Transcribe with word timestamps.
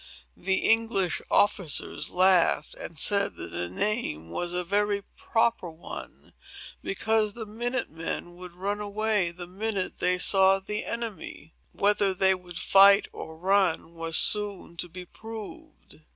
The 0.35 0.67
English 0.67 1.21
officers 1.29 2.09
laughed, 2.09 2.73
and 2.73 2.97
said 2.97 3.35
that 3.35 3.51
the 3.51 3.69
name 3.69 4.31
was 4.31 4.51
a 4.51 4.63
very 4.63 5.03
proper 5.15 5.69
one, 5.69 6.33
because 6.81 7.35
the 7.35 7.45
minute 7.45 7.91
men 7.91 8.33
would 8.33 8.53
run 8.53 8.79
away 8.79 9.29
the 9.29 9.45
the 9.45 9.51
minute 9.51 9.99
they 9.99 10.17
saw 10.17 10.57
the 10.57 10.85
enemy. 10.85 11.53
Whether 11.71 12.15
they 12.15 12.33
would 12.33 12.57
fight 12.57 13.09
or 13.13 13.37
run, 13.37 13.93
was 13.93 14.17
soon 14.17 14.75
to 14.77 14.89
be 14.89 15.05
proved." 15.05 16.01